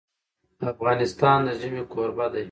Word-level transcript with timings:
افغانستان 0.71 1.39
د 1.45 1.47
ژمی 1.59 1.83
کوربه 1.93 2.25
دی. 2.33 2.39